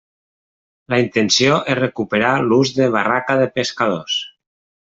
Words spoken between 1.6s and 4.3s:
és recuperar l'ús de barraca de pescadors.